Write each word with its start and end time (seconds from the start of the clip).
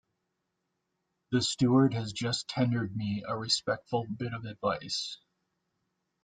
The 1.31 1.43
steward 1.43 1.93
has 1.93 2.11
just 2.11 2.47
tendered 2.47 2.95
me 2.95 3.23
a 3.27 3.37
respectful 3.37 4.07
bit 4.07 4.33
of 4.33 4.45
advice. 4.45 5.19